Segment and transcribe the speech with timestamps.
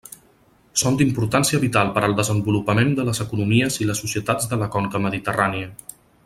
[0.83, 5.05] Són d'importància vital per al desenvolupament de les economies i les societats de la conca
[5.05, 5.71] mediterrània.